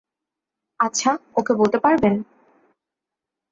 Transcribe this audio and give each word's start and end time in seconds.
আচ্ছা, 0.79 1.11
ওকে 1.35 1.53
বলতে 1.55 1.77
পারবেন? 1.79 2.13